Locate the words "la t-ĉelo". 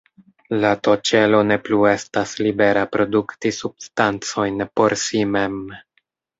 0.61-1.41